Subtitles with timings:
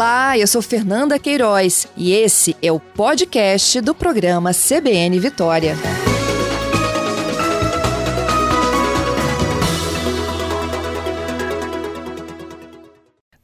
[0.00, 5.74] Olá, eu sou Fernanda Queiroz e esse é o podcast do programa CBN Vitória.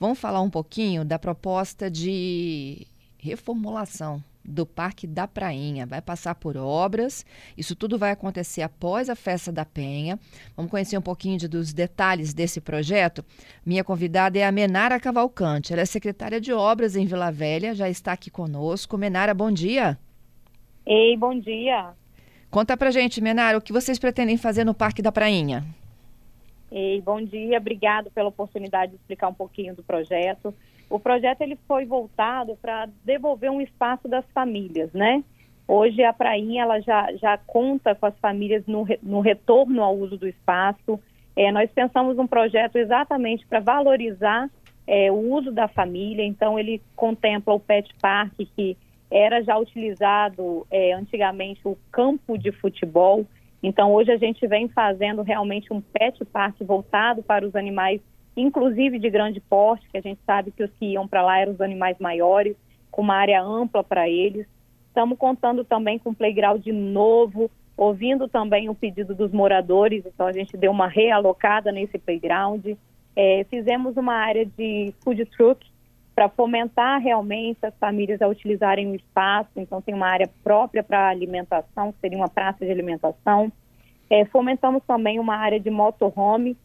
[0.00, 2.86] Vamos falar um pouquinho da proposta de
[3.18, 5.86] reformulação do Parque da Prainha.
[5.86, 7.24] Vai passar por obras,
[7.56, 10.18] isso tudo vai acontecer após a Festa da Penha.
[10.56, 13.24] Vamos conhecer um pouquinho de, dos detalhes desse projeto.
[13.64, 17.88] Minha convidada é a Menara Cavalcante, ela é secretária de Obras em Vila Velha, já
[17.88, 18.96] está aqui conosco.
[18.96, 19.98] Menara, bom dia.
[20.86, 21.92] Ei, bom dia.
[22.50, 25.64] Conta pra gente, Menara, o que vocês pretendem fazer no Parque da Prainha?
[26.70, 30.54] Ei, bom dia, obrigado pela oportunidade de explicar um pouquinho do projeto.
[30.88, 35.22] O projeto ele foi voltado para devolver um espaço das famílias, né?
[35.68, 40.16] Hoje a prainha ela já, já conta com as famílias no, no retorno ao uso
[40.16, 41.00] do espaço.
[41.34, 44.48] É, nós pensamos um projeto exatamente para valorizar
[44.86, 46.24] é, o uso da família.
[46.24, 48.76] Então ele contempla o pet park que
[49.10, 53.26] era já utilizado é, antigamente o campo de futebol.
[53.60, 58.00] Então hoje a gente vem fazendo realmente um pet park voltado para os animais
[58.36, 61.52] inclusive de grande porte, que a gente sabe que os que iam para lá eram
[61.52, 62.56] os animais maiores,
[62.90, 64.46] com uma área ampla para eles.
[64.88, 70.32] Estamos contando também com playground de novo, ouvindo também o pedido dos moradores, então a
[70.32, 72.66] gente deu uma realocada nesse playground.
[73.14, 75.66] É, fizemos uma área de food truck
[76.14, 81.08] para fomentar realmente as famílias a utilizarem o espaço, então tem uma área própria para
[81.08, 83.52] alimentação, que seria uma praça de alimentação.
[84.08, 86.56] É, fomentamos também uma área de motorhome,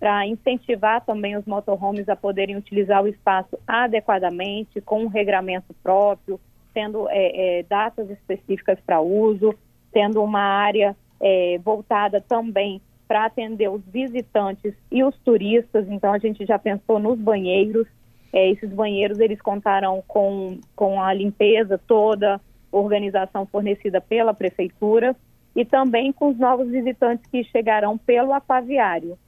[0.00, 6.40] para incentivar também os motorhomes a poderem utilizar o espaço adequadamente, com um regramento próprio,
[6.72, 9.54] tendo é, é, datas específicas para uso,
[9.92, 15.86] tendo uma área é, voltada também para atender os visitantes e os turistas.
[15.90, 17.86] Então, a gente já pensou nos banheiros.
[18.32, 22.40] É, esses banheiros, eles contarão com, com a limpeza toda,
[22.72, 25.14] organização fornecida pela prefeitura
[25.54, 29.18] e também com os novos visitantes que chegarão pelo aquaviário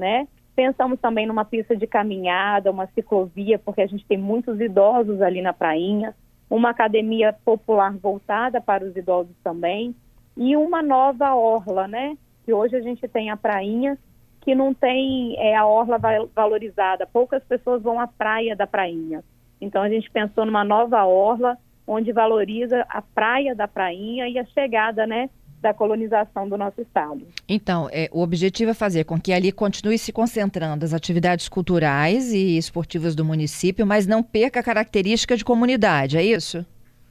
[0.00, 0.26] né?
[0.56, 5.40] Pensamos também numa pista de caminhada, uma ciclovia, porque a gente tem muitos idosos ali
[5.40, 6.14] na prainha,
[6.50, 9.94] uma academia popular voltada para os idosos também,
[10.36, 12.16] e uma nova orla, né?
[12.44, 13.96] Que hoje a gente tem a prainha,
[14.40, 15.98] que não tem é, a orla
[16.34, 19.22] valorizada, poucas pessoas vão à praia da prainha.
[19.60, 24.44] Então a gente pensou numa nova orla, onde valoriza a praia da prainha e a
[24.46, 25.28] chegada, né?
[25.60, 27.26] Da colonização do nosso estado.
[27.48, 32.32] Então, é, o objetivo é fazer com que ali continue se concentrando as atividades culturais
[32.32, 36.64] e esportivas do município, mas não perca a característica de comunidade, é isso?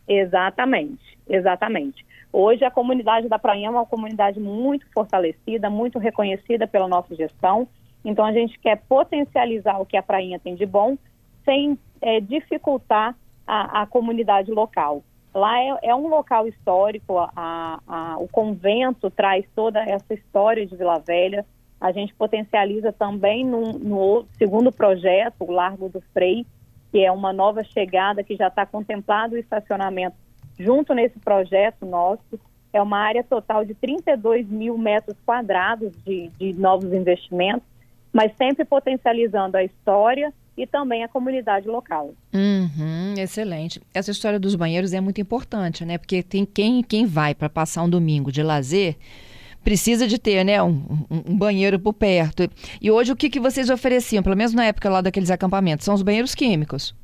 [0.08, 2.04] Exatamente, exatamente.
[2.34, 7.68] Hoje a comunidade da Prainha é uma comunidade muito fortalecida, muito reconhecida pela nossa gestão.
[8.04, 10.98] Então a gente quer potencializar o que a Prainha tem de bom,
[11.44, 15.04] sem é, dificultar a, a comunidade local.
[15.34, 20.76] Lá é, é um local histórico, a, a, o convento traz toda essa história de
[20.76, 21.46] Vila Velha.
[21.80, 26.46] A gente potencializa também no, no segundo projeto, o Largo do Frei,
[26.92, 30.16] que é uma nova chegada que já está contemplado o estacionamento
[30.58, 32.40] junto nesse projeto nosso.
[32.74, 37.68] É uma área total de 32 mil metros quadrados de, de novos investimentos,
[38.12, 42.14] mas sempre potencializando a história e também a comunidade local.
[42.34, 43.82] Uhum, excelente.
[43.94, 45.98] Essa história dos banheiros é muito importante, né?
[45.98, 48.98] Porque tem quem, quem vai para passar um domingo de lazer
[49.64, 52.50] precisa de ter, né, um, um, um, banheiro por perto.
[52.82, 55.94] E hoje o que, que vocês ofereciam, pelo menos na época lá daqueles acampamentos, são
[55.94, 56.96] os banheiros químicos.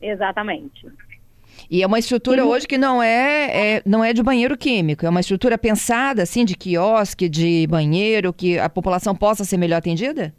[0.00, 0.86] Exatamente.
[1.70, 2.48] E é uma estrutura Sim.
[2.48, 6.44] hoje que não é, é, não é de banheiro químico, é uma estrutura pensada assim
[6.44, 10.32] de quiosque, de banheiro, que a população possa ser melhor atendida?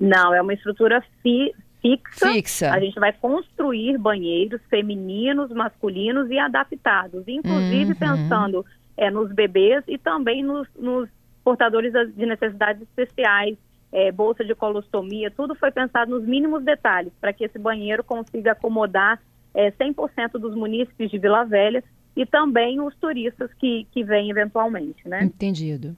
[0.00, 2.32] Não, é uma estrutura fi, fixa.
[2.32, 2.72] Fixa.
[2.72, 7.98] A gente vai construir banheiros femininos, masculinos e adaptados, inclusive uhum.
[7.98, 8.66] pensando
[8.96, 11.08] é, nos bebês e também nos, nos
[11.44, 13.56] portadores de necessidades especiais,
[13.90, 18.52] é, bolsa de colostomia, tudo foi pensado nos mínimos detalhes para que esse banheiro consiga
[18.52, 19.20] acomodar
[19.52, 21.84] é, 100% dos munícipes de Vila Velha
[22.16, 25.24] e também os turistas que, que vêm eventualmente, né?
[25.24, 25.96] Entendido.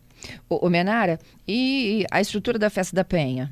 [0.49, 3.51] O, o Menara, e a estrutura da Festa da Penha?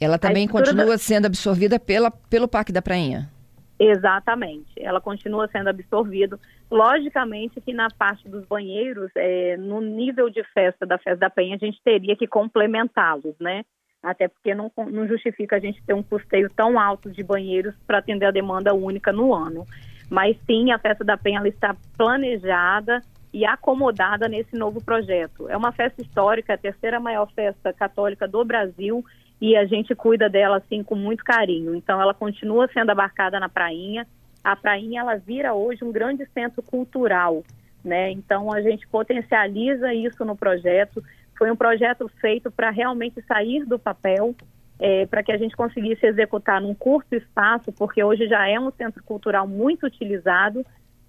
[0.00, 0.98] Ela também continua da...
[0.98, 3.30] sendo absorvida pela, pelo Parque da Prainha.
[3.78, 6.38] Exatamente, ela continua sendo absorvida.
[6.70, 11.56] Logicamente que na parte dos banheiros, é, no nível de festa da Festa da Penha,
[11.56, 13.64] a gente teria que complementá-los, né?
[14.02, 17.98] Até porque não, não justifica a gente ter um custeio tão alto de banheiros para
[17.98, 19.66] atender a demanda única no ano.
[20.10, 23.02] Mas sim, a Festa da Penha está planejada
[23.32, 25.48] e acomodada nesse novo projeto.
[25.48, 29.04] É uma festa histórica, a terceira maior festa católica do Brasil
[29.40, 31.74] e a gente cuida dela assim com muito carinho.
[31.74, 34.06] Então ela continua sendo abarcada na prainha.
[34.42, 37.42] A prainha ela vira hoje um grande centro cultural,
[37.84, 38.10] né?
[38.10, 41.02] Então a gente potencializa isso no projeto.
[41.36, 44.34] Foi um projeto feito para realmente sair do papel,
[44.78, 48.70] é, para que a gente conseguisse executar num curto espaço, porque hoje já é um
[48.70, 50.64] centro cultural muito utilizado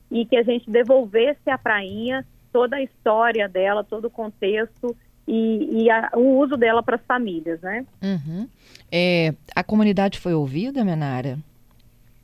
[0.10, 4.96] e que a gente devolvesse à prainha toda a história dela, todo o contexto
[5.28, 7.86] e, e a, o uso dela para as famílias, né?
[8.02, 8.48] Uhum.
[8.92, 11.38] É, a comunidade foi ouvida, Menara?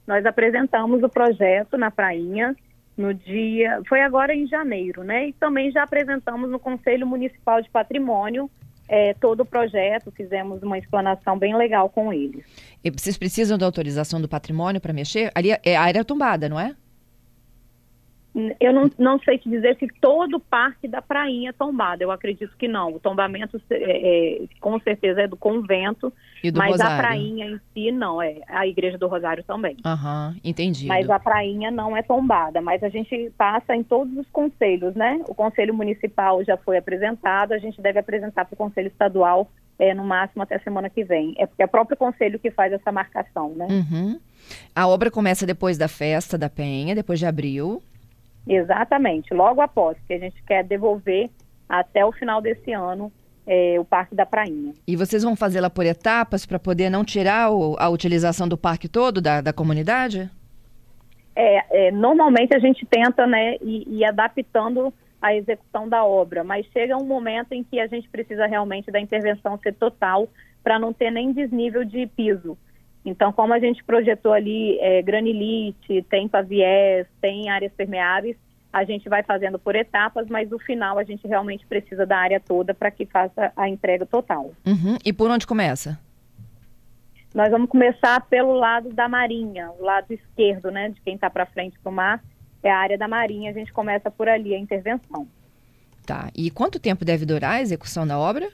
[0.06, 2.56] Nós apresentamos o projeto na Prainha
[2.98, 5.30] no dia, foi agora em janeiro, né?
[5.30, 8.50] E também já apresentamos no Conselho Municipal de Patrimônio
[8.92, 12.44] é, todo o projeto, fizemos uma explanação bem legal com eles.
[12.84, 15.32] E vocês precisam da autorização do patrimônio para mexer?
[15.34, 16.76] Ali é a área tombada, não é?
[18.60, 22.02] Eu não, não sei te dizer se todo o parque da prainha é tombado.
[22.02, 22.94] Eu acredito que não.
[22.94, 26.96] O tombamento, é, é, com certeza, é do convento, do mas Rosário.
[26.96, 28.22] a prainha em si não.
[28.22, 29.76] É a igreja do Rosário também.
[29.86, 30.88] Aham, uhum, entendi.
[30.88, 32.62] Mas a prainha não é tombada.
[32.62, 35.22] Mas a gente passa em todos os conselhos, né?
[35.28, 37.52] O conselho municipal já foi apresentado.
[37.52, 41.34] A gente deve apresentar para o conselho estadual é, no máximo até semana que vem.
[41.38, 43.68] É porque é o próprio conselho que faz essa marcação, né?
[43.70, 44.20] Uhum.
[44.74, 47.82] A obra começa depois da festa da Penha, depois de abril.
[48.48, 51.30] Exatamente, logo após, que a gente quer devolver
[51.68, 53.12] até o final desse ano
[53.46, 54.74] é, o Parque da Prainha.
[54.88, 58.88] E vocês vão fazê-la por etapas para poder não tirar o, a utilização do parque
[58.88, 60.30] todo da, da comunidade?
[61.36, 66.66] É, é, normalmente a gente tenta né, ir, ir adaptando a execução da obra, mas
[66.68, 70.28] chega um momento em que a gente precisa realmente da intervenção ser total
[70.64, 72.58] para não ter nem desnível de piso.
[73.04, 78.38] Então, como a gente projetou ali é, granilite, tem paviés, tem áreas permeáveis,
[78.72, 82.40] a gente vai fazendo por etapas, mas no final a gente realmente precisa da área
[82.40, 84.52] toda para que faça a entrega total.
[84.66, 84.98] Uhum.
[85.04, 86.00] E por onde começa?
[87.34, 91.46] Nós vamos começar pelo lado da marinha, o lado esquerdo, né, de quem está para
[91.46, 92.24] frente para o mar,
[92.62, 93.50] é a área da marinha.
[93.50, 95.28] A gente começa por ali a intervenção.
[96.06, 96.30] Tá.
[96.36, 98.50] E quanto tempo deve durar a execução da obra?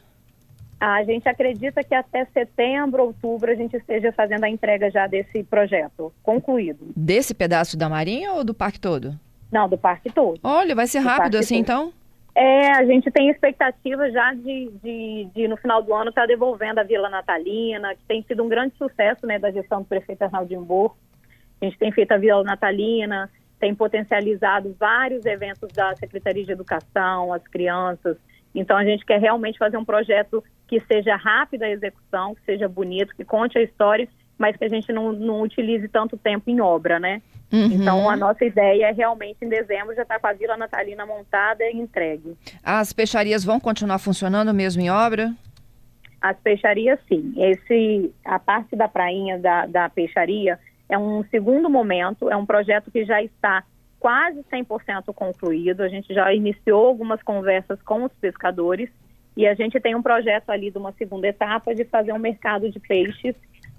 [0.79, 5.43] A gente acredita que até setembro, outubro, a gente esteja fazendo a entrega já desse
[5.43, 6.91] projeto concluído.
[6.95, 9.19] Desse pedaço da Marinha ou do parque todo?
[9.51, 10.39] Não, do parque todo.
[10.43, 11.89] Olha, vai ser rápido assim todo.
[11.89, 11.93] então?
[12.35, 16.27] É, a gente tem expectativa já de, de, de no final do ano, estar tá
[16.27, 20.21] devolvendo a Vila Natalina, que tem sido um grande sucesso né, da gestão do prefeito
[20.21, 20.95] Arnaldo Burro.
[21.59, 23.27] A gente tem feito a Vila Natalina,
[23.59, 28.15] tem potencializado vários eventos da Secretaria de Educação, as crianças,
[28.53, 32.67] então a gente quer realmente fazer um projeto que seja rápido a execução, que seja
[32.67, 36.59] bonito, que conte a história, mas que a gente não, não utilize tanto tempo em
[36.61, 37.21] obra, né?
[37.51, 37.65] Uhum.
[37.71, 41.05] Então a nossa ideia é realmente em dezembro já estar tá com a Vila Natalina
[41.05, 42.35] montada e entregue.
[42.61, 45.33] As peixarias vão continuar funcionando mesmo em obra?
[46.21, 47.33] As peixarias sim.
[47.37, 50.59] Esse, a parte da prainha da, da peixaria
[50.89, 53.63] é um segundo momento, é um projeto que já está
[53.99, 55.81] quase 100% concluído.
[55.81, 58.89] A gente já iniciou algumas conversas com os pescadores
[59.37, 62.71] e a gente tem um projeto ali de uma segunda etapa de fazer um mercado
[62.71, 63.35] de peixes,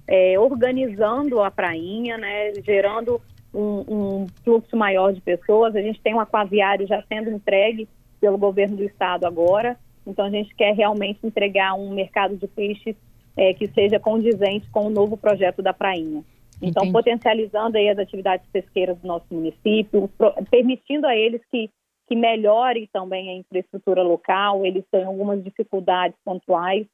[0.06, 3.20] é, organizando a prainha, né, gerando
[3.52, 5.74] um, um, fluxo maior de pessoas.
[5.74, 7.88] A gente tem um aquaviário já sendo entregue
[8.20, 9.76] pelo governo do estado agora.
[10.06, 12.94] Então a gente quer realmente entregar um mercado de peixes
[13.36, 16.22] é, que seja condizente com o novo projeto da prainha.
[16.60, 16.92] Então, Entendi.
[16.92, 20.10] potencializando aí as atividades pesqueiras do nosso município,
[20.50, 21.70] permitindo a eles que,
[22.08, 26.86] que melhore também a infraestrutura local, eles têm algumas dificuldades pontuais.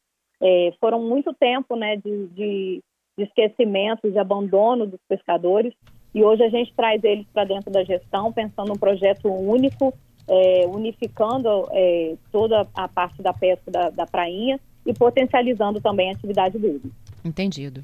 [0.43, 2.83] É, foram muito tempo né, de, de,
[3.17, 5.73] de esquecimento, de abandono dos pescadores,
[6.13, 9.95] e hoje a gente traz eles para dentro da gestão, pensando num projeto único,
[10.27, 16.13] é, unificando é, toda a parte da pesca da, da prainha e potencializando também a
[16.13, 16.83] atividade deles.
[17.25, 17.83] Entendido.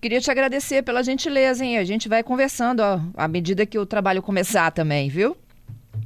[0.00, 1.76] Queria te agradecer pela gentileza, hein?
[1.76, 5.36] A gente vai conversando ó, à medida que o trabalho começar também, viu?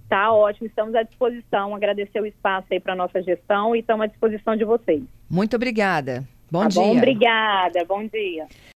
[0.09, 1.75] Tá ótimo, estamos à disposição.
[1.75, 5.03] Agradecer o espaço aí para nossa gestão e estamos à disposição de vocês.
[5.29, 6.25] Muito obrigada.
[6.51, 6.83] Bom tá dia.
[6.83, 7.85] Bom, obrigada.
[7.85, 8.47] Bom dia.